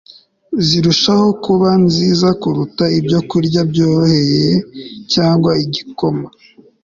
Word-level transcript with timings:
zirushaho 0.65 1.27
kuba 1.43 1.69
nziza 1.85 2.27
kuruta 2.41 2.85
ibyokurya 2.97 3.61
byorohereye 3.71 4.53
cyangwa 5.13 5.51
igikoma 5.63 6.27